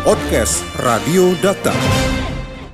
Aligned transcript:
Podcast 0.00 0.64
Radio 0.80 1.36
Data. 1.44 1.76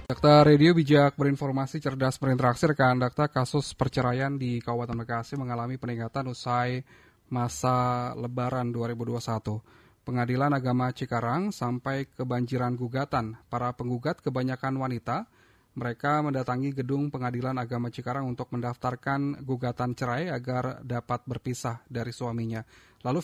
Dakta 0.06 0.46
Radio 0.46 0.70
bijak 0.70 1.18
berinformasi 1.18 1.82
cerdas 1.82 2.22
berinteraksi 2.22 2.70
rekan 2.70 3.02
Dakta 3.02 3.26
kasus 3.26 3.74
perceraian 3.74 4.38
di 4.38 4.62
Kabupaten 4.62 4.94
Bekasi 4.94 5.34
mengalami 5.34 5.74
peningkatan 5.74 6.30
usai 6.30 6.86
masa 7.26 8.14
lebaran 8.14 8.70
2021. 8.70 9.58
Pengadilan 10.06 10.54
Agama 10.54 10.94
Cikarang 10.94 11.50
sampai 11.50 12.06
kebanjiran 12.06 12.78
gugatan. 12.78 13.34
Para 13.50 13.74
penggugat 13.74 14.22
kebanyakan 14.22 14.78
wanita. 14.78 15.26
Mereka 15.74 16.22
mendatangi 16.22 16.78
gedung 16.78 17.10
Pengadilan 17.10 17.58
Agama 17.58 17.90
Cikarang 17.90 18.30
untuk 18.30 18.54
mendaftarkan 18.54 19.42
gugatan 19.42 19.98
cerai 19.98 20.30
agar 20.30 20.78
dapat 20.86 21.26
berpisah 21.26 21.82
dari 21.90 22.14
suaminya. 22.14 22.62
Lalu 23.02 23.18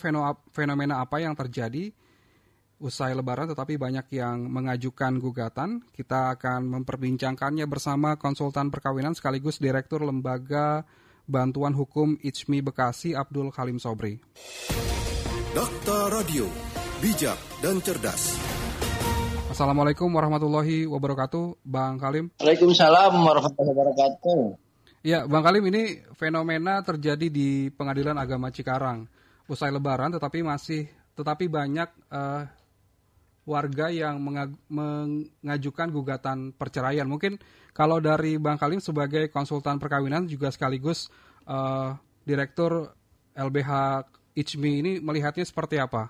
fenomena 0.51 0.99
apa 0.99 1.23
yang 1.23 1.39
terjadi? 1.39 2.11
Usai 2.83 3.15
lebaran 3.15 3.47
tetapi 3.47 3.79
banyak 3.79 4.11
yang 4.11 4.51
mengajukan 4.51 5.15
gugatan. 5.23 5.79
Kita 5.95 6.35
akan 6.35 6.67
memperbincangkannya 6.67 7.63
bersama 7.63 8.19
konsultan 8.19 8.67
perkawinan 8.67 9.15
sekaligus 9.15 9.63
Direktur 9.63 10.03
Lembaga 10.03 10.83
Bantuan 11.23 11.71
Hukum 11.71 12.19
ICMI 12.19 12.59
Bekasi 12.59 13.15
Abdul 13.15 13.55
Halim 13.55 13.79
Sobri. 13.79 14.19
Dokter 15.55 16.11
Radio, 16.11 16.51
bijak 16.99 17.39
dan 17.63 17.79
cerdas. 17.79 18.35
Assalamualaikum 19.47 20.09
warahmatullahi 20.09 20.83
wabarakatuh, 20.89 21.63
Bang 21.63 22.01
Kalim. 22.01 22.33
Waalaikumsalam 22.41 23.13
warahmatullahi 23.15 23.71
wabarakatuh. 23.71 24.39
Ya, 25.05 25.23
Bang 25.29 25.45
Kalim 25.45 25.63
ini 25.71 26.03
fenomena 26.17 26.83
terjadi 26.83 27.29
di 27.31 27.69
Pengadilan 27.71 28.17
Agama 28.17 28.51
Cikarang 28.51 29.07
usai 29.47 29.69
Lebaran, 29.71 30.11
tetapi 30.11 30.41
masih 30.41 30.89
tetapi 31.13 31.45
banyak 31.45 31.85
uh, 32.09 32.49
warga 33.43 33.91
yang 33.91 34.23
mengajukan 34.23 35.87
gugatan 35.91 36.55
perceraian. 36.55 37.03
Mungkin 37.03 37.39
kalau 37.75 37.99
dari 37.99 38.39
Bang 38.39 38.55
Kalim 38.55 38.79
sebagai 38.79 39.27
konsultan 39.27 39.79
perkawinan 39.79 40.23
juga 40.31 40.47
sekaligus 40.47 41.11
uh, 41.43 41.95
direktur 42.23 42.95
LBH 43.35 44.03
ICMI 44.33 44.73
ini 44.79 44.91
melihatnya 45.03 45.43
seperti 45.43 45.77
apa? 45.77 46.07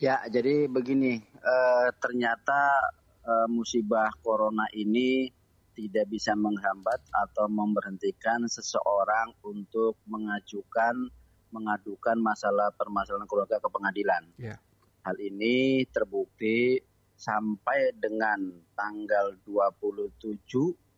Ya, 0.00 0.24
jadi 0.32 0.64
begini, 0.64 1.20
uh, 1.44 1.88
ternyata 2.00 2.88
uh, 3.26 3.48
musibah 3.52 4.08
corona 4.24 4.64
ini 4.72 5.28
tidak 5.76 6.08
bisa 6.08 6.32
menghambat 6.32 7.04
atau 7.12 7.50
memberhentikan 7.52 8.48
seseorang 8.48 9.36
untuk 9.44 10.00
mengajukan 10.08 11.12
mengadukan 11.50 12.16
masalah 12.22 12.70
permasalahan 12.78 13.26
keluarga 13.26 13.58
ke 13.58 13.68
pengadilan. 13.68 14.22
Yeah 14.38 14.62
Hal 15.00 15.16
ini 15.16 15.84
terbukti 15.88 16.76
sampai 17.16 17.96
dengan 17.96 18.52
tanggal 18.72 19.36
27 19.44 20.90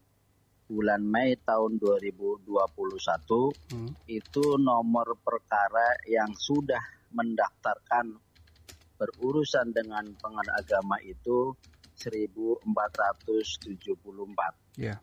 bulan 0.73 1.05
Mei 1.05 1.37
tahun 1.43 1.77
2021 1.77 2.49
hmm. 2.49 4.09
itu 4.09 4.45
nomor 4.57 5.21
perkara 5.21 6.01
yang 6.09 6.33
sudah 6.33 6.81
mendaftarkan 7.13 8.17
berurusan 8.97 9.75
dengan 9.75 10.07
pengadilan 10.17 10.57
agama 10.57 10.97
itu 11.03 11.53
1474. 11.99 14.79
Yeah. 14.79 15.03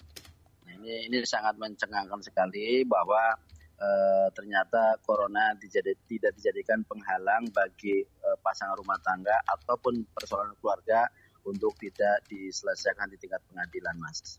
Nah, 0.65 0.73
ini 0.79 1.11
ini 1.11 1.17
sangat 1.27 1.59
mencengangkan 1.59 2.23
sekali 2.23 2.87
bahwa 2.87 3.35
uh, 3.79 4.27
ternyata 4.35 4.99
corona 5.01 5.55
dijadi, 5.55 5.95
tidak 6.05 6.35
dijadikan 6.35 6.83
penghalang 6.85 7.47
bagi 7.49 8.03
uh, 8.03 8.37
pasangan 8.43 8.75
rumah 8.77 8.99
tangga 8.99 9.39
ataupun 9.47 10.03
persoalan 10.11 10.53
keluarga 10.59 11.07
untuk 11.47 11.73
tidak 11.79 12.27
diselesaikan 12.27 13.07
di 13.09 13.17
tingkat 13.17 13.41
pengadilan, 13.47 13.95
Mas. 13.97 14.37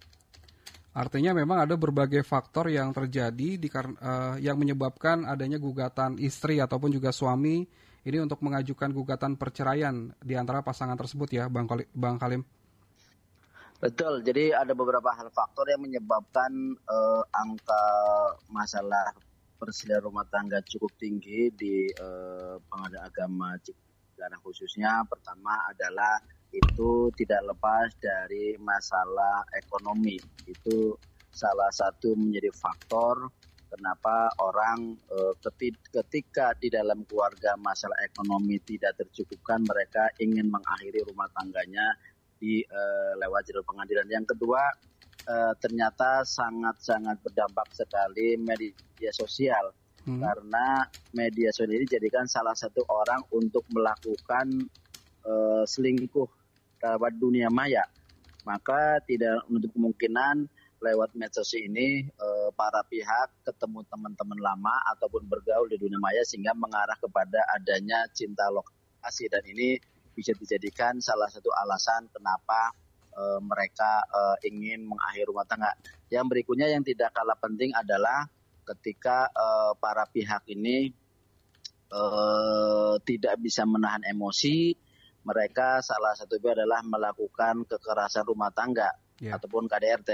Artinya 0.91 1.30
memang 1.30 1.62
ada 1.62 1.78
berbagai 1.78 2.27
faktor 2.27 2.67
yang 2.67 2.90
terjadi 2.90 3.56
di, 3.56 3.68
uh, 3.70 4.36
yang 4.42 4.58
menyebabkan 4.58 5.23
adanya 5.23 5.57
gugatan 5.57 6.18
istri 6.18 6.58
ataupun 6.58 6.90
juga 6.90 7.14
suami 7.14 7.62
ini 8.01 8.18
untuk 8.18 8.40
mengajukan 8.42 8.90
gugatan 8.90 9.36
perceraian 9.36 10.11
di 10.18 10.34
antara 10.34 10.64
pasangan 10.64 10.96
tersebut 10.98 11.28
ya, 11.30 11.45
Bang, 11.46 11.70
Bang 11.95 12.18
Kalim. 12.18 12.42
Betul, 13.80 14.20
jadi 14.20 14.52
ada 14.52 14.77
beberapa 14.77 15.08
hal 15.08 15.33
faktor 15.33 15.64
yang 15.72 15.80
menyebabkan 15.80 16.52
uh, 16.84 17.24
angka 17.33 17.84
masalah 18.52 19.17
persediaan 19.60 20.08
rumah 20.08 20.24
tangga 20.32 20.64
cukup 20.64 20.88
tinggi 20.96 21.52
di 21.52 21.84
eh, 21.92 22.56
pengadilan 22.72 23.04
agama 23.04 23.52
Cikarang 23.60 24.40
khususnya. 24.40 25.04
Pertama 25.04 25.68
adalah 25.68 26.16
itu 26.50 27.12
tidak 27.14 27.44
lepas 27.52 27.92
dari 28.00 28.56
masalah 28.56 29.44
ekonomi. 29.52 30.16
Itu 30.48 30.96
salah 31.30 31.70
satu 31.70 32.16
menjadi 32.16 32.50
faktor 32.56 33.28
kenapa 33.70 34.32
orang 34.42 34.98
eh, 35.12 35.34
ketika 35.94 36.56
di 36.58 36.72
dalam 36.72 37.06
keluarga 37.06 37.54
masalah 37.60 37.96
ekonomi 38.02 38.58
tidak 38.66 38.98
tercukupkan 38.98 39.62
mereka 39.62 40.10
ingin 40.18 40.50
mengakhiri 40.50 41.06
rumah 41.06 41.28
tangganya 41.36 41.94
di 42.40 42.64
eh, 42.64 43.12
lewat 43.20 43.46
jalur 43.46 43.62
pengadilan. 43.68 44.08
Yang 44.10 44.34
kedua 44.34 44.60
uh, 45.27 45.53
ternyata 45.58 46.23
sangat-sangat 46.25 47.20
berdampak 47.25 47.69
sekali 47.75 48.39
media 48.41 49.11
sosial. 49.13 49.75
Hmm. 50.01 50.17
karena 50.17 50.89
media 51.13 51.53
sosial 51.53 51.77
ini 51.77 51.85
jadikan 51.85 52.25
salah 52.25 52.57
satu 52.57 52.81
orang 52.89 53.20
untuk 53.36 53.69
melakukan 53.69 54.48
uh, 55.29 55.64
selingkuh 55.69 56.25
lewat 56.81 57.13
dunia 57.20 57.53
maya. 57.53 57.85
Maka 58.48 59.05
tidak 59.05 59.45
untuk 59.53 59.69
kemungkinan 59.77 60.48
lewat 60.81 61.13
medsos 61.13 61.52
ini 61.52 62.08
uh, 62.17 62.48
para 62.57 62.81
pihak 62.89 63.45
ketemu 63.45 63.85
teman-teman 63.92 64.41
lama 64.41 64.73
ataupun 64.97 65.29
bergaul 65.29 65.69
di 65.69 65.77
dunia 65.77 66.01
maya 66.01 66.25
sehingga 66.25 66.57
mengarah 66.57 66.97
kepada 66.97 67.45
adanya 67.52 68.08
cinta 68.17 68.48
lokasi. 68.48 69.29
Dan 69.29 69.45
ini 69.45 69.77
bisa 70.17 70.33
dijadikan 70.33 70.97
salah 71.05 71.29
satu 71.29 71.52
alasan 71.52 72.08
kenapa 72.08 72.73
uh, 73.14 73.40
mereka 73.42 74.04
uh, 74.10 74.36
ingin 74.46 74.86
mengakhiri 74.86 75.26
rumah 75.28 75.46
tangga. 75.46 75.72
Yang 76.10 76.26
berikutnya 76.30 76.68
yang 76.70 76.82
tidak 76.82 77.14
kalah 77.14 77.38
penting 77.38 77.74
adalah 77.74 78.26
ketika 78.74 79.30
uh, 79.32 79.72
para 79.78 80.06
pihak 80.06 80.46
ini 80.50 80.94
uh, 81.90 82.94
tidak 83.02 83.38
bisa 83.42 83.66
menahan 83.66 84.02
emosi, 84.06 84.74
mereka 85.26 85.82
salah 85.84 86.16
satunya 86.16 86.56
adalah 86.56 86.80
melakukan 86.86 87.66
kekerasan 87.68 88.24
rumah 88.24 88.50
tangga 88.54 88.90
yeah. 89.20 89.36
ataupun 89.36 89.66
KDRT. 89.68 90.10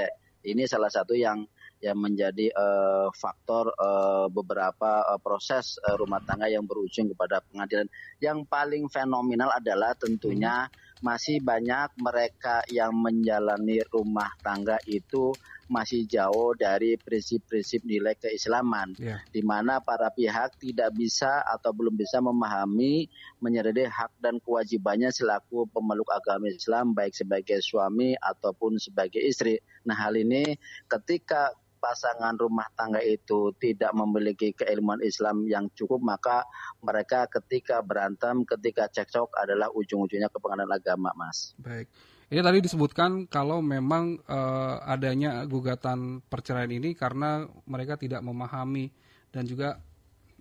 Ini 0.46 0.62
salah 0.70 0.90
satu 0.90 1.14
yang 1.18 1.42
yang 1.76 1.98
menjadi 2.00 2.48
uh, 2.56 3.12
faktor 3.12 3.68
uh, 3.76 4.32
beberapa 4.32 5.04
uh, 5.04 5.20
proses 5.20 5.76
uh, 5.84 5.92
rumah 6.00 6.24
tangga 6.24 6.48
yang 6.48 6.64
berujung 6.64 7.12
kepada 7.12 7.44
pengadilan. 7.44 7.86
Yang 8.16 8.48
paling 8.48 8.88
fenomenal 8.88 9.52
adalah 9.52 9.92
tentunya 9.94 10.66
hmm 10.66 10.84
masih 11.04 11.44
banyak 11.44 11.92
mereka 12.00 12.64
yang 12.72 12.96
menjalani 12.96 13.84
rumah 13.92 14.32
tangga 14.40 14.80
itu 14.88 15.36
masih 15.66 16.06
jauh 16.06 16.54
dari 16.54 16.94
prinsip-prinsip 16.94 17.82
nilai 17.82 18.14
keislaman, 18.14 18.94
yeah. 19.02 19.18
di 19.34 19.42
mana 19.42 19.82
para 19.82 20.14
pihak 20.14 20.54
tidak 20.62 20.94
bisa 20.94 21.42
atau 21.42 21.74
belum 21.74 21.98
bisa 21.98 22.22
memahami 22.22 23.10
menyadari 23.42 23.90
hak 23.90 24.14
dan 24.22 24.38
kewajibannya 24.38 25.10
selaku 25.10 25.66
pemeluk 25.74 26.06
agama 26.14 26.46
Islam, 26.46 26.94
baik 26.94 27.18
sebagai 27.18 27.58
suami 27.58 28.14
ataupun 28.14 28.78
sebagai 28.78 29.18
istri. 29.18 29.58
Nah, 29.82 29.98
hal 29.98 30.14
ini 30.14 30.54
ketika 30.86 31.50
pasangan 31.76 32.34
rumah 32.36 32.66
tangga 32.74 32.98
itu 33.04 33.52
tidak 33.60 33.92
memiliki 33.92 34.52
keilmuan 34.56 35.00
Islam 35.04 35.46
yang 35.46 35.68
cukup, 35.76 36.02
maka 36.02 36.42
mereka 36.82 37.28
ketika 37.28 37.84
berantem, 37.84 38.42
ketika 38.48 38.88
cekcok 38.90 39.32
adalah 39.36 39.70
ujung-ujungnya 39.72 40.32
ke 40.32 40.38
pengadilan 40.40 40.72
agama, 40.74 41.10
Mas. 41.14 41.54
Baik. 41.60 41.88
Ini 42.26 42.42
tadi 42.42 42.58
disebutkan 42.58 43.30
kalau 43.30 43.62
memang 43.62 44.18
uh, 44.26 44.82
adanya 44.82 45.46
gugatan 45.46 46.18
perceraian 46.26 46.74
ini 46.74 46.90
karena 46.98 47.46
mereka 47.70 47.94
tidak 47.94 48.18
memahami 48.18 48.90
dan 49.30 49.46
juga 49.46 49.78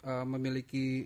uh, 0.01 0.25
memiliki 0.25 1.05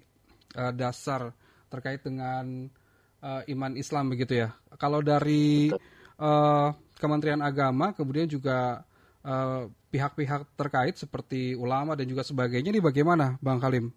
uh, 0.55 0.71
dasar 0.71 1.35
terkait 1.67 1.99
dengan 1.99 2.71
uh, 3.19 3.41
iman 3.43 3.75
Islam 3.75 4.07
begitu 4.07 4.47
ya. 4.47 4.55
Kalau 4.79 5.03
dari 5.03 5.67
uh, 6.15 6.69
Kementerian 6.95 7.43
Agama 7.43 7.91
kemudian 7.91 8.31
juga 8.31 8.87
pihak 9.19 10.15
pihak-pihak 10.15 10.41
terkait 10.55 10.95
seperti 10.95 11.57
ulama 11.57 11.97
dan 11.97 12.07
juga 12.07 12.23
sebagainya 12.23 12.71
ini 12.71 12.79
bagaimana 12.79 13.35
Bang 13.43 13.59
Kalim? 13.59 13.91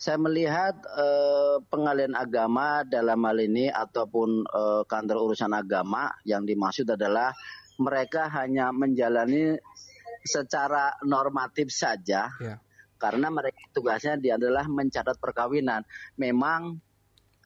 Saya 0.00 0.16
melihat 0.16 0.80
eh, 0.80 1.56
pengalian 1.68 2.16
agama 2.16 2.86
dalam 2.88 3.20
hal 3.20 3.36
ini 3.36 3.68
ataupun 3.68 4.48
eh, 4.48 4.82
kantor 4.88 5.28
urusan 5.28 5.52
agama 5.52 6.08
yang 6.24 6.48
dimaksud 6.48 6.88
adalah 6.88 7.36
mereka 7.76 8.32
hanya 8.32 8.72
menjalani 8.72 9.60
secara 10.24 10.96
normatif 11.04 11.68
saja. 11.68 12.32
Yeah. 12.40 12.60
Karena 13.00 13.32
mereka 13.32 13.60
tugasnya 13.72 14.20
dia 14.20 14.36
adalah 14.36 14.68
mencatat 14.68 15.20
perkawinan. 15.20 15.84
Memang 16.16 16.80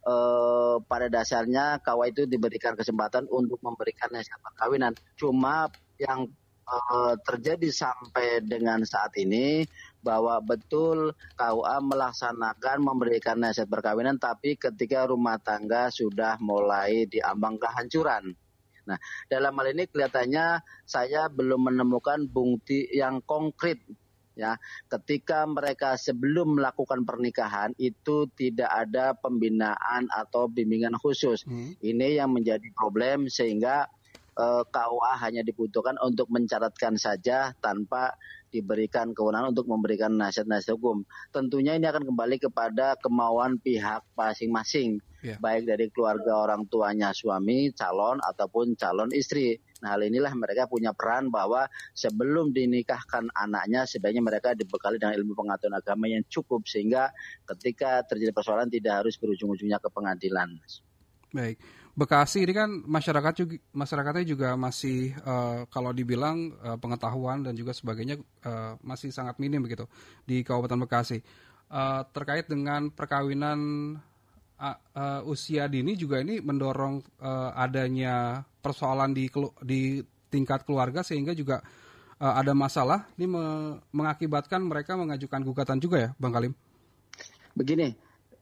eh, 0.07 0.77
pada 0.79 1.07
dasarnya 1.11 1.83
KUA 1.83 2.07
itu 2.15 2.23
diberikan 2.31 2.79
kesempatan 2.79 3.27
untuk 3.35 3.59
memberikan 3.67 4.15
nasihat 4.15 4.39
perkawinan. 4.39 4.95
Cuma 5.19 5.75
yang 5.99 6.27
eh, 6.69 7.15
terjadi 7.23 7.69
sampai 7.71 8.43
dengan 8.45 8.83
saat 8.83 9.15
ini 9.21 9.65
bahwa 10.05 10.37
betul 10.45 11.17
KUA 11.41 11.77
melaksanakan 11.81 12.77
memberikan 12.85 13.41
nasihat 13.41 13.73
perkawinan 13.73 14.21
tapi 14.21 14.61
ketika 14.61 15.09
rumah 15.09 15.41
tangga 15.41 15.89
sudah 15.89 16.37
mulai 16.45 17.09
diambang 17.09 17.57
kehancuran. 17.57 18.37
Nah, 18.85 19.01
dalam 19.33 19.57
hal 19.57 19.73
ini 19.73 19.89
kelihatannya 19.89 20.61
saya 20.85 21.33
belum 21.33 21.73
menemukan 21.73 22.29
bukti 22.29 22.85
yang 22.93 23.25
konkret 23.25 23.81
ya 24.35 24.59
ketika 24.91 25.47
mereka 25.47 25.95
sebelum 25.95 26.59
melakukan 26.59 27.07
pernikahan 27.07 27.71
itu 27.79 28.27
tidak 28.35 28.67
ada 28.67 29.15
pembinaan 29.15 30.11
atau 30.11 30.51
bimbingan 30.51 30.99
khusus. 30.99 31.47
Hmm. 31.47 31.73
Ini 31.81 32.21
yang 32.21 32.35
menjadi 32.35 32.67
problem 32.75 33.31
sehingga 33.31 33.87
uh, 33.87 34.04
eh, 34.35 34.63
KUA 34.69 35.13
hanya 35.23 35.43
dibutuhkan 35.47 35.99
untuk 36.03 36.31
mencatatkan 36.31 36.99
saja 36.99 37.55
tanpa 37.59 38.15
diberikan 38.55 39.11
kewenangan 39.11 39.51
untuk 39.51 39.67
memberikan 39.67 40.15
nasihat-nasihat 40.15 40.79
hukum. 40.79 41.03
Tentunya 41.35 41.75
ini 41.75 41.91
akan 41.91 42.07
kembali 42.07 42.39
kepada 42.39 42.95
kemauan 43.03 43.59
pihak 43.59 44.07
masing-masing, 44.15 45.03
yeah. 45.27 45.35
baik 45.43 45.67
dari 45.67 45.91
keluarga 45.91 46.47
orang 46.47 46.71
tuanya 46.71 47.11
suami, 47.11 47.75
calon 47.75 48.23
ataupun 48.23 48.79
calon 48.79 49.11
istri. 49.11 49.59
Nah, 49.83 49.99
hal 49.99 50.07
inilah 50.07 50.31
mereka 50.39 50.71
punya 50.71 50.95
peran 50.95 51.35
bahwa 51.35 51.67
sebelum 51.99 52.55
dinikahkan 52.55 53.27
anaknya 53.35 53.91
sebaiknya 53.91 54.23
mereka 54.23 54.55
dibekali 54.55 55.03
dengan 55.03 55.19
ilmu 55.19 55.35
pengetahuan 55.35 55.75
agama 55.75 56.07
yang 56.07 56.23
cukup 56.31 56.63
sehingga 56.71 57.11
ketika 57.51 58.07
terjadi 58.07 58.31
persoalan 58.31 58.71
tidak 58.71 59.03
harus 59.03 59.19
berujung-ujungnya 59.19 59.83
ke 59.83 59.91
pengadilan. 59.91 60.55
Baik. 61.35 61.59
Bekasi 61.95 62.43
ini 62.43 62.51
kan 62.51 62.67
masyarakat 62.67 63.33
juga 63.39 63.55
masyarakatnya 63.71 64.27
juga 64.27 64.49
masih 64.59 65.15
uh, 65.23 65.63
kalau 65.71 65.95
dibilang 65.95 66.51
uh, 66.59 66.75
pengetahuan 66.75 67.47
dan 67.47 67.55
juga 67.55 67.71
sebagainya 67.71 68.19
uh, 68.43 68.75
masih 68.83 69.15
sangat 69.15 69.39
minim 69.39 69.63
begitu 69.63 69.87
di 70.27 70.43
Kabupaten 70.43 70.75
Bekasi. 70.83 71.23
Uh, 71.71 72.03
terkait 72.11 72.51
dengan 72.51 72.91
perkawinan 72.91 73.59
uh, 74.59 74.79
uh, 74.99 75.21
usia 75.31 75.71
dini 75.71 75.95
juga 75.95 76.19
ini 76.19 76.43
mendorong 76.43 76.99
uh, 77.23 77.55
adanya 77.55 78.43
persoalan 78.59 79.15
di 79.15 79.31
di 79.63 80.03
tingkat 80.35 80.67
keluarga 80.67 81.07
sehingga 81.07 81.31
juga 81.31 81.63
uh, 82.19 82.35
ada 82.35 82.59
masalah 82.59 83.07
ini 83.15 83.31
me 83.31 83.45
mengakibatkan 83.95 84.67
mereka 84.67 84.99
mengajukan 84.99 85.41
gugatan 85.47 85.79
juga 85.79 85.97
ya, 85.99 86.11
Bang 86.19 86.35
Kalim. 86.35 86.59
Begini, 87.55 87.95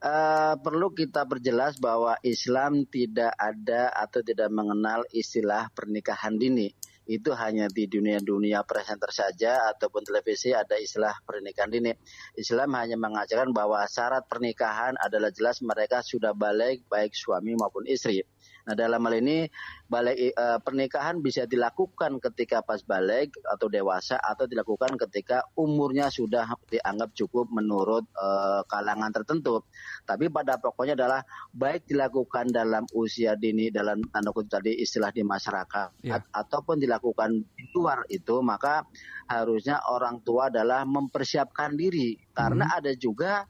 uh, 0.02 0.54
perlu 0.58 0.90
kita 0.92 1.24
perjelas 1.24 1.78
bahwa 1.78 2.18
Islam 2.26 2.84
tidak 2.90 3.32
ada 3.38 3.94
atau 3.94 4.20
tidak 4.20 4.50
mengenal 4.50 5.06
istilah 5.14 5.70
pernikahan 5.72 6.36
dini. 6.36 6.68
Itu 7.02 7.34
hanya 7.34 7.66
di 7.66 7.90
dunia-dunia 7.90 8.62
presenter 8.62 9.10
saja 9.10 9.66
ataupun 9.74 10.06
televisi 10.06 10.54
ada 10.54 10.78
istilah 10.78 11.18
pernikahan 11.26 11.70
dini. 11.70 11.90
Islam 12.38 12.78
hanya 12.78 12.94
mengajarkan 12.94 13.50
bahwa 13.50 13.82
syarat 13.90 14.26
pernikahan 14.30 14.94
adalah 15.02 15.34
jelas 15.34 15.58
mereka 15.66 15.98
sudah 16.06 16.30
balik 16.30 16.86
baik 16.86 17.10
suami 17.10 17.58
maupun 17.58 17.90
istri. 17.90 18.22
Nah 18.62 18.74
dalam 18.78 19.02
hal 19.04 19.14
ini 19.18 19.46
balik 19.90 20.32
uh, 20.38 20.58
pernikahan 20.62 21.20
bisa 21.20 21.44
dilakukan 21.44 22.22
ketika 22.22 22.62
pas 22.62 22.80
balik 22.86 23.34
atau 23.44 23.66
dewasa 23.68 24.16
atau 24.16 24.46
dilakukan 24.48 24.96
ketika 25.08 25.44
umurnya 25.58 26.08
sudah 26.08 26.48
dianggap 26.70 27.12
cukup 27.12 27.50
menurut 27.50 28.06
uh, 28.16 28.62
kalangan 28.70 29.10
tertentu. 29.10 29.66
Tapi 30.06 30.30
pada 30.30 30.56
pokoknya 30.58 30.94
adalah 30.94 31.20
baik 31.52 31.90
dilakukan 31.90 32.48
dalam 32.54 32.86
usia 32.94 33.34
dini 33.34 33.68
dalam 33.68 34.00
tanda 34.08 34.30
kutip 34.30 34.58
tadi 34.58 34.78
istilah 34.78 35.10
di 35.10 35.22
masyarakat 35.24 36.04
yeah. 36.04 36.22
ataupun 36.32 36.78
dilakukan 36.78 37.42
di 37.56 37.64
luar 37.72 38.04
itu 38.08 38.38
maka 38.44 38.84
harusnya 39.26 39.80
orang 39.88 40.20
tua 40.20 40.52
adalah 40.52 40.84
mempersiapkan 40.84 41.72
diri 41.72 42.16
karena 42.36 42.68
hmm. 42.68 42.78
ada 42.80 42.92
juga 42.96 43.46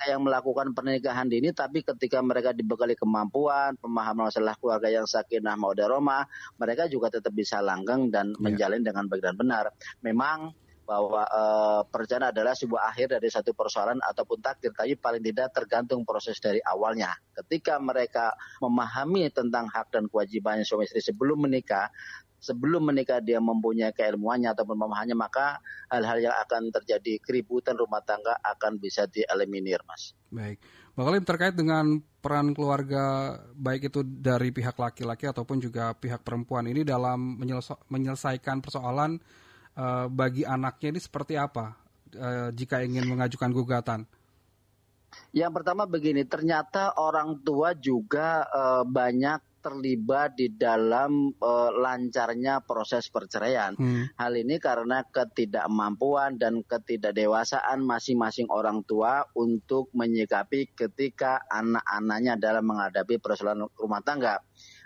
mereka 0.00 0.16
yang 0.16 0.24
melakukan 0.24 0.72
pernikahan 0.72 1.28
dini 1.28 1.52
tapi 1.52 1.84
ketika 1.84 2.24
mereka 2.24 2.56
dibekali 2.56 2.96
kemampuan 2.96 3.76
pemahaman 3.76 4.32
masalah 4.32 4.56
keluarga 4.56 4.88
yang 4.88 5.04
sakinah 5.04 5.60
Roma 5.60 6.24
mereka 6.56 6.88
juga 6.88 7.12
tetap 7.12 7.36
bisa 7.36 7.60
langgeng 7.60 8.08
dan 8.08 8.32
yeah. 8.32 8.40
menjalin 8.40 8.80
dengan 8.80 9.04
baik 9.12 9.20
dan 9.20 9.36
benar 9.36 9.68
memang 10.00 10.56
bahwa 10.88 11.22
e, 11.22 11.42
perencanaan 11.86 12.34
adalah 12.34 12.50
sebuah 12.50 12.90
akhir 12.90 13.14
dari 13.14 13.30
satu 13.30 13.54
persoalan 13.54 14.02
ataupun 14.02 14.42
takdir, 14.42 14.74
tapi 14.74 14.98
paling 14.98 15.22
tidak 15.22 15.54
tergantung 15.54 16.02
proses 16.02 16.42
dari 16.42 16.58
awalnya. 16.66 17.14
Ketika 17.30 17.78
mereka 17.78 18.34
memahami 18.58 19.30
tentang 19.30 19.70
hak 19.70 19.94
dan 19.94 20.10
kewajibannya 20.10 20.66
suami 20.66 20.90
istri 20.90 20.98
sebelum 20.98 21.46
menikah, 21.46 21.94
sebelum 22.40 22.88
menikah 22.88 23.20
dia 23.20 23.38
mempunyai 23.38 23.92
keilmuannya 23.92 24.50
ataupun 24.56 24.74
pemahamannya 24.80 25.16
maka 25.16 25.60
hal-hal 25.92 26.18
yang 26.18 26.36
akan 26.40 26.72
terjadi 26.72 27.20
keributan 27.20 27.76
rumah 27.76 28.00
tangga 28.00 28.34
akan 28.40 28.80
bisa 28.80 29.04
dieliminir 29.06 29.84
mas. 29.84 30.16
Baik, 30.32 30.58
Kalim 30.96 31.24
terkait 31.24 31.54
dengan 31.54 32.00
peran 32.20 32.52
keluarga 32.52 33.36
baik 33.56 33.92
itu 33.92 34.04
dari 34.04 34.52
pihak 34.52 34.76
laki-laki 34.76 35.28
ataupun 35.28 35.60
juga 35.60 35.96
pihak 35.96 36.20
perempuan 36.20 36.68
ini 36.68 36.84
dalam 36.84 37.40
menyelesaikan 37.88 38.60
persoalan 38.60 39.16
uh, 39.76 40.06
bagi 40.12 40.44
anaknya 40.44 40.96
ini 40.96 41.00
seperti 41.00 41.40
apa 41.40 41.76
uh, 42.16 42.48
jika 42.52 42.84
ingin 42.84 43.08
mengajukan 43.08 43.48
gugatan? 43.52 44.00
Yang 45.34 45.52
pertama 45.62 45.90
begini, 45.90 46.22
ternyata 46.22 46.94
orang 46.94 47.42
tua 47.42 47.74
juga 47.74 48.46
uh, 48.46 48.84
banyak 48.86 49.49
terlibat 49.60 50.34
di 50.34 50.50
dalam 50.52 51.30
uh, 51.36 51.70
lancarnya 51.70 52.64
proses 52.64 53.06
perceraian. 53.12 53.76
Hmm. 53.76 54.08
Hal 54.16 54.32
ini 54.40 54.56
karena 54.56 55.04
ketidakmampuan 55.06 56.40
dan 56.40 56.64
ketidakdewasaan 56.64 57.84
masing-masing 57.84 58.48
orang 58.48 58.82
tua 58.88 59.22
untuk 59.36 59.92
menyikapi 59.92 60.72
ketika 60.72 61.44
anak-anaknya 61.46 62.40
dalam 62.40 62.64
menghadapi 62.64 63.20
persoalan 63.20 63.68
rumah 63.76 64.00
tangga. 64.00 64.40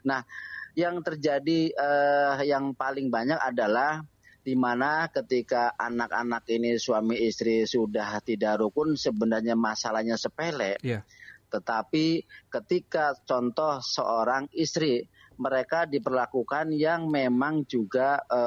Nah, 0.05 0.27
yang 0.75 1.01
terjadi 1.01 1.71
uh, 1.73 2.43
yang 2.43 2.75
paling 2.75 3.09
banyak 3.09 3.39
adalah 3.39 4.03
di 4.45 4.53
mana 4.53 5.09
ketika 5.09 5.73
anak-anak 5.73 6.45
ini 6.53 6.77
suami 6.77 7.17
istri 7.17 7.65
sudah 7.65 8.21
tidak 8.21 8.61
rukun 8.61 8.93
sebenarnya 8.93 9.57
masalahnya 9.57 10.21
sepele. 10.21 10.77
Yeah 10.85 11.07
tetapi 11.55 12.27
ketika 12.51 13.15
contoh 13.23 13.79
seorang 13.79 14.51
istri 14.51 15.07
mereka 15.39 15.87
diperlakukan 15.89 16.75
yang 16.75 17.09
memang 17.09 17.65
juga 17.65 18.21
e, 18.27 18.41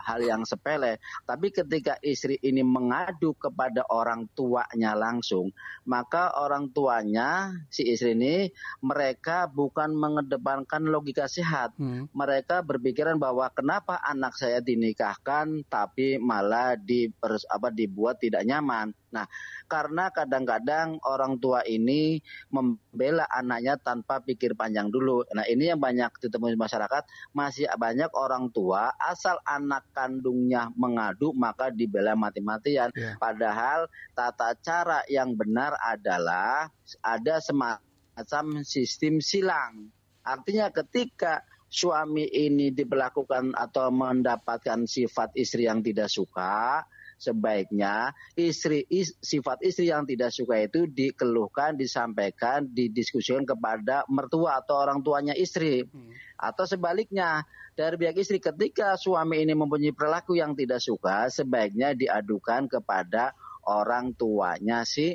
hal 0.00 0.20
yang 0.24 0.42
sepele. 0.46 1.02
Tapi 1.26 1.52
ketika 1.52 2.00
istri 2.00 2.40
ini 2.40 2.64
mengadu 2.64 3.36
kepada 3.36 3.84
orang 3.90 4.30
tuanya 4.32 4.96
langsung, 4.96 5.52
maka 5.84 6.32
orang 6.40 6.72
tuanya 6.72 7.52
si 7.68 7.84
istri 7.86 8.16
ini 8.16 8.48
mereka 8.80 9.50
bukan 9.50 9.92
mengedepankan 9.92 10.86
logika 10.88 11.26
sehat. 11.26 11.74
Hmm. 11.76 12.08
Mereka 12.14 12.62
berpikiran 12.64 13.20
bahwa 13.20 13.50
kenapa 13.52 14.00
anak 14.00 14.38
saya 14.38 14.64
dinikahkan 14.64 15.66
tapi 15.68 16.16
malah 16.16 16.78
di 16.80 17.12
apa 17.50 17.68
dibuat 17.68 18.22
tidak 18.22 18.46
nyaman. 18.46 18.96
Nah, 19.10 19.26
karena 19.66 20.08
kadang-kadang 20.14 21.02
orang 21.02 21.42
tua 21.42 21.66
ini 21.66 22.22
membela 22.54 23.26
anaknya 23.26 23.74
tanpa 23.76 24.22
pikir 24.22 24.54
panjang 24.54 24.88
dulu. 24.88 25.26
Nah, 25.34 25.44
ini 25.50 25.74
yang 25.74 25.82
banyak 25.82 25.99
banyak 26.00 26.16
ditemui 26.16 26.56
masyarakat 26.56 27.04
masih 27.36 27.68
banyak 27.76 28.08
orang 28.16 28.48
tua 28.56 28.88
asal 28.96 29.36
anak 29.44 29.84
kandungnya 29.92 30.72
mengadu 30.72 31.36
maka 31.36 31.68
dibela 31.68 32.16
mati-matian. 32.16 32.88
Yeah. 32.96 33.20
Padahal 33.20 33.84
tata 34.16 34.56
cara 34.64 35.04
yang 35.12 35.36
benar 35.36 35.76
adalah 35.76 36.72
ada 37.04 37.36
semacam 37.44 38.64
sistem 38.64 39.20
silang. 39.20 39.92
Artinya 40.24 40.72
ketika 40.72 41.44
suami 41.68 42.24
ini 42.32 42.72
diberlakukan 42.72 43.52
atau 43.52 43.92
mendapatkan 43.92 44.88
sifat 44.88 45.36
istri 45.36 45.68
yang 45.68 45.84
tidak 45.84 46.08
suka, 46.08 46.80
sebaiknya 47.20 48.16
istri 48.32 48.88
is, 48.88 49.12
sifat 49.20 49.60
istri 49.60 49.92
yang 49.92 50.08
tidak 50.08 50.32
suka 50.32 50.64
itu 50.64 50.88
dikeluhkan, 50.88 51.76
disampaikan, 51.76 52.64
didiskusikan 52.72 53.44
kepada 53.44 54.08
mertua 54.08 54.64
atau 54.64 54.80
orang 54.80 55.04
tuanya 55.04 55.36
istri. 55.36 55.84
Hmm. 55.84 56.08
Atau 56.40 56.64
sebaliknya, 56.64 57.44
dari 57.76 58.00
pihak 58.00 58.16
istri 58.16 58.40
ketika 58.40 58.96
suami 58.96 59.44
ini 59.44 59.52
mempunyai 59.52 59.92
perilaku 59.92 60.40
yang 60.40 60.56
tidak 60.56 60.80
suka, 60.80 61.28
sebaiknya 61.28 61.92
diadukan 61.92 62.72
kepada 62.72 63.36
orang 63.68 64.16
tuanya 64.16 64.88
si 64.88 65.12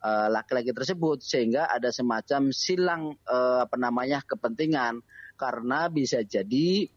eh, 0.00 0.28
laki-laki 0.32 0.72
uh, 0.72 0.76
tersebut 0.80 1.20
sehingga 1.20 1.68
ada 1.68 1.92
semacam 1.92 2.48
silang 2.50 3.12
uh, 3.28 3.68
apa 3.68 3.76
namanya 3.76 4.24
kepentingan 4.24 5.04
karena 5.36 5.92
bisa 5.92 6.24
jadi 6.24 6.88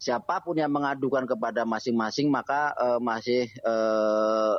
siapa 0.00 0.40
pun 0.40 0.56
yang 0.56 0.72
mengadukan 0.72 1.28
kepada 1.28 1.68
masing-masing 1.68 2.32
maka 2.32 2.72
uh, 2.72 2.96
masih 2.96 3.52
uh, 3.68 4.56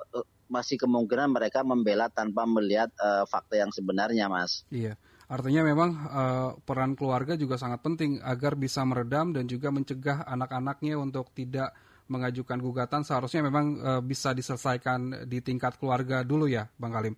masih 0.51 0.77
kemungkinan 0.77 1.33
mereka 1.33 1.65
membela 1.65 2.12
tanpa 2.13 2.45
melihat 2.45 2.91
uh, 3.00 3.24
fakta 3.25 3.57
yang 3.57 3.71
sebenarnya, 3.74 4.27
Mas. 4.27 4.67
Iya. 4.69 5.00
Artinya 5.31 5.63
memang 5.63 5.89
uh, 6.12 6.50
peran 6.67 6.93
keluarga 7.00 7.39
juga 7.39 7.55
sangat 7.55 7.79
penting 7.79 8.19
agar 8.19 8.60
bisa 8.60 8.83
meredam 8.83 9.31
dan 9.31 9.48
juga 9.48 9.71
mencegah 9.71 10.27
anak-anaknya 10.27 11.00
untuk 11.00 11.31
tidak 11.31 11.71
mengajukan 12.12 12.60
gugatan 12.60 13.07
seharusnya 13.07 13.48
memang 13.48 13.65
uh, 13.79 14.01
bisa 14.03 14.36
diselesaikan 14.36 15.24
di 15.31 15.39
tingkat 15.39 15.79
keluarga 15.79 16.27
dulu 16.27 16.51
ya, 16.51 16.67
Bang 16.75 16.91
Kalim. 16.91 17.15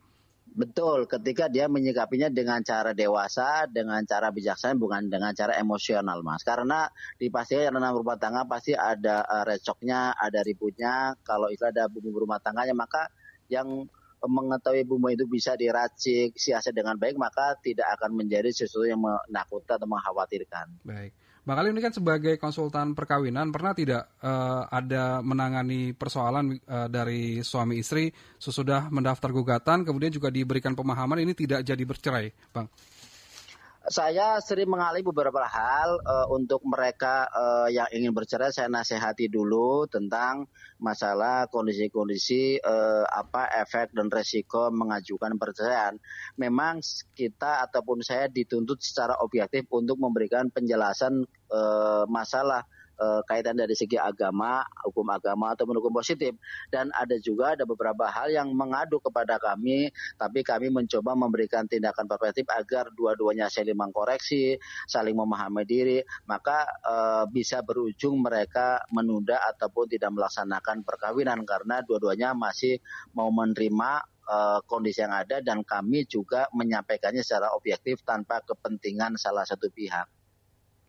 Betul, 0.53 1.09
ketika 1.09 1.49
dia 1.49 1.65
menyikapinya 1.65 2.29
dengan 2.29 2.61
cara 2.61 2.93
dewasa, 2.93 3.65
dengan 3.65 4.05
cara 4.05 4.29
bijaksana, 4.29 4.77
bukan 4.77 5.09
dengan 5.09 5.33
cara 5.33 5.57
emosional, 5.57 6.21
Mas. 6.21 6.45
Karena 6.45 6.85
di 7.17 7.33
pasti 7.33 7.57
dalam 7.57 7.81
rumah 7.89 8.21
tangga 8.21 8.45
pasti 8.45 8.77
ada 8.77 9.25
uh, 9.25 9.41
recoknya, 9.49 10.13
ada 10.13 10.45
ributnya. 10.45 11.17
Kalau 11.25 11.49
itu 11.49 11.65
ada 11.65 11.89
bumbu 11.89 12.21
rumah 12.21 12.37
tangganya, 12.37 12.77
maka 12.77 13.09
yang 13.49 13.89
mengetahui 14.29 14.83
bumbu 14.87 15.11
itu 15.11 15.27
bisa 15.27 15.55
diracik, 15.57 16.35
siasat 16.35 16.71
dengan 16.71 16.95
baik, 16.95 17.19
maka 17.19 17.55
tidak 17.59 17.87
akan 17.99 18.15
menjadi 18.15 18.49
sesuatu 18.51 18.87
yang 18.87 19.01
menakutkan 19.01 19.79
atau 19.79 19.89
mengkhawatirkan. 19.89 20.67
Baik. 20.83 21.11
Bang 21.43 21.59
Ali 21.59 21.75
ini 21.75 21.83
kan 21.83 21.91
sebagai 21.91 22.39
konsultan 22.39 22.95
perkawinan 22.95 23.51
pernah 23.51 23.75
tidak 23.75 24.15
uh, 24.23 24.63
ada 24.71 25.19
menangani 25.19 25.91
persoalan 25.91 26.55
uh, 26.55 26.87
dari 26.87 27.43
suami 27.43 27.83
istri 27.83 28.07
sesudah 28.39 28.87
mendaftar 28.87 29.27
gugatan 29.35 29.83
kemudian 29.83 30.07
juga 30.07 30.31
diberikan 30.31 30.71
pemahaman 30.71 31.19
ini 31.19 31.35
tidak 31.35 31.67
jadi 31.67 31.83
bercerai, 31.83 32.31
Bang? 32.55 32.71
Saya 33.83 34.39
sering 34.39 34.71
mengalami 34.71 35.03
beberapa 35.03 35.43
hal 35.43 35.99
uh, 36.07 36.27
untuk 36.31 36.63
mereka 36.63 37.27
uh, 37.27 37.67
yang 37.67 37.91
ingin 37.91 38.15
bercerai 38.15 38.55
saya 38.55 38.71
nasihati 38.71 39.27
dulu 39.27 39.91
tentang 39.91 40.47
masalah 40.79 41.51
kondisi-kondisi 41.51 42.63
uh, 42.63 43.03
apa 43.03 43.51
efek 43.59 43.91
dan 43.91 44.07
resiko 44.07 44.71
mengajukan 44.71 45.35
perceraian. 45.35 45.99
Memang 46.39 46.79
kita 47.11 47.67
ataupun 47.67 47.99
saya 47.99 48.31
dituntut 48.31 48.79
secara 48.79 49.19
objektif 49.19 49.67
untuk 49.75 49.99
memberikan 49.99 50.47
penjelasan 50.47 51.27
uh, 51.51 52.07
masalah 52.07 52.63
uh, 52.99 53.21
kaitan 53.25 53.57
dari 53.57 53.73
segi 53.73 53.97
agama, 53.97 54.61
hukum 54.85 55.07
agama 55.09 55.53
atau 55.53 55.65
hukum 55.65 55.93
positif. 55.93 56.35
Dan 56.69 56.89
ada 56.93 57.17
juga 57.17 57.57
ada 57.57 57.65
beberapa 57.65 58.09
hal 58.09 58.33
yang 58.33 58.51
mengadu 58.53 58.99
kepada 59.01 59.39
kami, 59.41 59.89
tapi 60.17 60.45
kami 60.45 60.69
mencoba 60.69 61.17
memberikan 61.17 61.65
tindakan 61.65 62.05
preventif 62.05 62.45
agar 62.51 62.89
dua-duanya 62.93 63.49
saling 63.49 63.77
mengkoreksi, 63.77 64.57
saling 64.85 65.15
memahami 65.17 65.63
diri, 65.65 65.99
maka 66.29 66.67
uh, 66.83 67.25
bisa 67.29 67.61
berujung 67.65 68.21
mereka 68.21 68.83
menunda 68.91 69.39
ataupun 69.53 69.89
tidak 69.89 70.11
melaksanakan 70.13 70.85
perkawinan 70.85 71.41
karena 71.47 71.81
dua-duanya 71.85 72.35
masih 72.35 72.79
mau 73.15 73.29
menerima 73.33 74.03
uh, 74.27 74.59
kondisi 74.65 75.03
yang 75.03 75.13
ada 75.13 75.39
dan 75.43 75.61
kami 75.63 76.07
juga 76.07 76.47
menyampaikannya 76.55 77.23
secara 77.23 77.51
objektif 77.55 78.01
tanpa 78.03 78.43
kepentingan 78.43 79.19
salah 79.19 79.43
satu 79.43 79.67
pihak. 79.71 80.07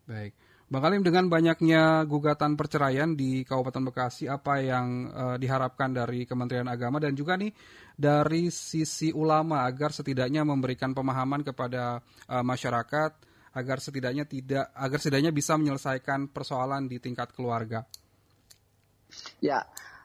Baik. 0.04 0.36
Bang 0.64 0.80
Kalim, 0.80 1.04
dengan 1.04 1.28
banyaknya 1.28 2.08
gugatan 2.08 2.56
perceraian 2.56 3.12
di 3.12 3.44
Kabupaten 3.44 3.84
Bekasi, 3.84 4.24
apa 4.32 4.64
yang 4.64 5.12
uh, 5.12 5.36
diharapkan 5.36 5.92
dari 5.92 6.24
Kementerian 6.24 6.64
Agama 6.72 6.96
dan 6.96 7.12
juga 7.12 7.36
nih 7.36 7.52
dari 7.92 8.48
sisi 8.48 9.12
ulama 9.12 9.68
agar 9.68 9.92
setidaknya 9.92 10.40
memberikan 10.40 10.96
pemahaman 10.96 11.44
kepada 11.44 12.00
uh, 12.00 12.40
masyarakat 12.40 13.12
agar 13.54 13.78
setidaknya 13.78 14.24
tidak 14.24 14.72
agar 14.72 14.98
setidaknya 14.98 15.30
bisa 15.36 15.54
menyelesaikan 15.54 16.32
persoalan 16.32 16.88
di 16.88 16.96
tingkat 16.98 17.30
keluarga. 17.36 17.84
Ya, 19.38 19.62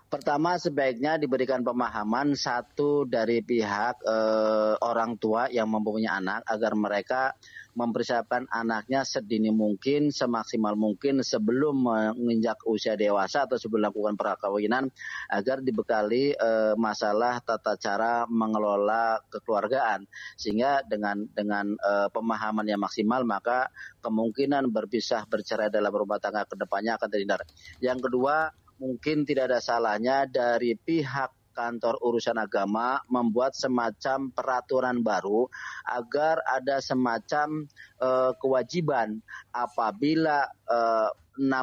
Pertama 0.09 0.57
sebaiknya 0.57 1.21
diberikan 1.21 1.61
pemahaman 1.61 2.33
satu 2.33 3.05
dari 3.05 3.45
pihak 3.45 4.01
eh, 4.01 4.73
orang 4.81 5.21
tua 5.21 5.53
yang 5.53 5.69
mempunyai 5.69 6.09
anak 6.09 6.41
agar 6.49 6.73
mereka 6.73 7.37
mempersiapkan 7.73 8.49
anaknya 8.49 9.05
sedini 9.05 9.49
mungkin, 9.49 10.09
semaksimal 10.13 10.73
mungkin 10.77 11.21
sebelum 11.25 11.85
menginjak 11.85 12.61
usia 12.65 12.93
dewasa 12.93 13.45
atau 13.49 13.57
sebelum 13.57 13.89
melakukan 13.89 14.19
perkawinan 14.19 14.91
agar 15.31 15.63
dibekali 15.63 16.35
eh, 16.35 16.73
masalah 16.75 17.39
tata 17.41 17.79
cara 17.79 18.27
mengelola 18.27 19.23
kekeluargaan 19.31 20.03
sehingga 20.35 20.83
dengan 20.83 21.23
dengan 21.31 21.73
eh, 21.79 22.07
pemahaman 22.11 22.67
yang 22.67 22.83
maksimal 22.83 23.23
maka 23.23 23.71
kemungkinan 24.03 24.69
berpisah 24.69 25.23
bercerai 25.25 25.71
dalam 25.71 25.91
rumah 25.95 26.19
tangga 26.19 26.43
ke 26.43 26.59
depannya 26.59 26.99
akan 26.99 27.09
terhindar. 27.09 27.41
Yang 27.79 28.11
kedua 28.11 28.51
mungkin 28.79 29.27
tidak 29.27 29.51
ada 29.51 29.59
salahnya 29.59 30.27
dari 30.27 30.75
pihak 30.75 31.38
kantor 31.53 31.97
urusan 32.01 32.37
agama 32.37 33.01
membuat 33.11 33.55
semacam 33.55 34.31
peraturan 34.31 35.01
baru 35.01 35.49
agar 35.89 36.39
ada 36.49 36.79
semacam 36.79 37.67
uh, 37.99 38.31
kewajiban 38.39 39.19
apabila 39.53 40.47
uh, 40.69 41.09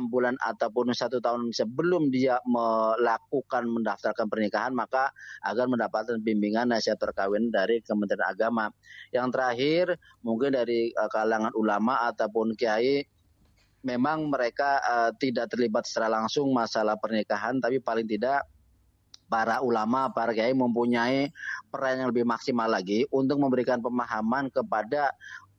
bulan 0.09 0.41
ataupun 0.41 0.97
satu 0.97 1.21
tahun 1.21 1.53
sebelum 1.53 2.09
dia 2.09 2.41
melakukan 2.49 3.69
mendaftarkan 3.69 4.25
pernikahan 4.25 4.73
maka 4.73 5.13
agar 5.45 5.69
mendapatkan 5.69 6.17
bimbingan 6.25 6.73
nasihat 6.73 6.97
perkawinan 6.97 7.53
dari 7.53 7.85
Kementerian 7.85 8.25
Agama. 8.25 8.73
Yang 9.13 9.27
terakhir 9.37 9.85
mungkin 10.25 10.57
dari 10.57 10.97
uh, 10.97 11.13
kalangan 11.13 11.53
ulama 11.53 12.09
ataupun 12.09 12.57
kiai 12.57 13.05
memang 13.85 14.27
mereka 14.27 14.83
uh, 14.83 15.11
tidak 15.15 15.53
terlibat 15.53 15.87
secara 15.87 16.11
langsung 16.11 16.51
masalah 16.51 16.99
pernikahan, 16.99 17.63
tapi 17.63 17.79
paling 17.79 18.09
tidak 18.09 18.43
para 19.27 19.63
ulama, 19.63 20.11
para 20.11 20.33
kiai 20.33 20.55
mempunyai 20.55 21.31
peran 21.71 22.03
yang 22.03 22.09
lebih 22.15 22.27
maksimal 22.27 22.71
lagi 22.71 23.05
untuk 23.11 23.43
memberikan 23.43 23.83
pemahaman 23.83 24.51
kepada 24.51 25.11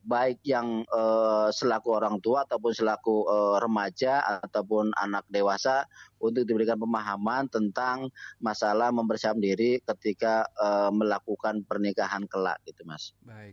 baik 0.08 0.40
yang 0.40 0.88
uh, 0.88 1.52
selaku 1.52 1.92
orang 1.92 2.16
tua 2.24 2.48
ataupun 2.48 2.72
selaku 2.72 3.28
uh, 3.28 3.60
remaja 3.60 4.24
ataupun 4.40 4.88
anak 4.96 5.20
dewasa 5.28 5.84
untuk 6.16 6.48
diberikan 6.48 6.80
pemahaman 6.80 7.44
tentang 7.52 8.08
masalah 8.40 8.88
mempersiapkan 8.88 9.44
diri 9.44 9.76
ketika 9.84 10.48
uh, 10.56 10.88
melakukan 10.88 11.60
pernikahan 11.68 12.24
kelak 12.24 12.56
gitu 12.64 12.88
Mas. 12.88 13.12
Baik 13.20 13.52